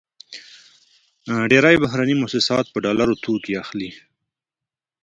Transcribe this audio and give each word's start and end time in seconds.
ډېری 1.51 1.75
بهرني 1.83 2.15
موسسات 2.21 2.65
په 2.73 2.77
ډالرو 2.85 3.19
توکې 3.23 3.53
اخلي. 3.63 3.89